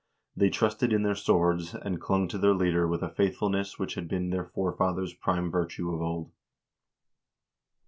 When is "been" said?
4.07-4.31